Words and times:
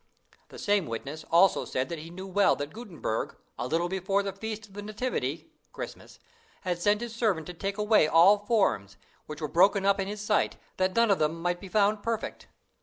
"The 0.49 0.57
same 0.57 0.87
witness 0.87 1.25
also 1.29 1.63
said 1.63 1.87
that 1.89 1.99
he 1.99 2.09
knew 2.09 2.25
well 2.25 2.55
that 2.55 2.73
Gutenberg, 2.73 3.35
a 3.59 3.67
little 3.67 3.87
before 3.87 4.23
the 4.23 4.33
Feast 4.33 4.65
of 4.65 4.73
the 4.73 4.81
Nativity 4.81 5.51
[Christmas], 5.73 6.17
had 6.61 6.81
sent 6.81 7.01
his 7.01 7.15
servant 7.15 7.45
to 7.45 7.53
take 7.53 7.77
away 7.77 8.07
all 8.07 8.39
forms, 8.39 8.97
which 9.27 9.41
were 9.41 9.47
broken 9.47 9.85
up 9.85 9.99
in 9.99 10.07
his 10.07 10.19
sight, 10.19 10.57
that 10.77 10.95
none 10.95 11.11
of 11.11 11.19
them 11.19 11.39
might 11.39 11.59
be 11.59 11.67
found 11.69 12.01
perfect. 12.01 12.47